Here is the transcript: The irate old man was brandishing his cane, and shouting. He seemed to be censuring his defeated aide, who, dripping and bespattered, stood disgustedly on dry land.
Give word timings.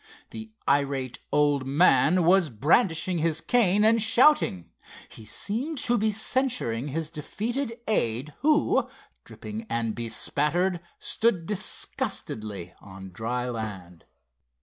The 0.31 0.51
irate 0.67 1.19
old 1.31 1.67
man 1.67 2.23
was 2.23 2.49
brandishing 2.49 3.19
his 3.19 3.39
cane, 3.39 3.83
and 3.85 4.01
shouting. 4.01 4.71
He 5.09 5.25
seemed 5.25 5.77
to 5.83 5.95
be 5.95 6.11
censuring 6.11 6.87
his 6.87 7.11
defeated 7.11 7.79
aide, 7.87 8.33
who, 8.39 8.89
dripping 9.25 9.67
and 9.69 9.93
bespattered, 9.93 10.79
stood 10.97 11.45
disgustedly 11.45 12.73
on 12.81 13.11
dry 13.11 13.47
land. 13.47 14.05